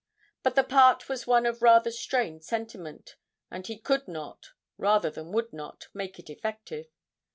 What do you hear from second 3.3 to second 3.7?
and